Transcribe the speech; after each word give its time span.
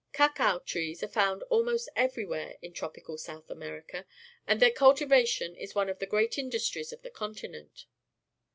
Ca 0.13 0.29
cao 0.29 0.57
trees 0.59 1.03
are 1.03 1.07
found 1.07 1.43
almost 1.43 1.87
everywhere 1.95 2.55
in 2.63 2.73
trop 2.73 2.95
ical 2.95 3.19
South 3.19 3.51
.America, 3.51 4.07
and 4.47 4.59
their 4.59 4.71
cultivation 4.71 5.55
is 5.55 5.75
one 5.75 5.89
of 5.89 5.99
the 5.99 6.07
great 6.07 6.39
industries 6.39 6.91
of 6.91 7.03
the 7.03 7.11
continent. 7.11 7.85